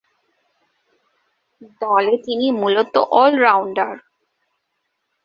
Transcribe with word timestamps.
দলে 1.81 2.15
তিনি 2.25 2.47
মূলতঃ 2.51 2.95
অল-রাউন্ডার। 3.13 3.93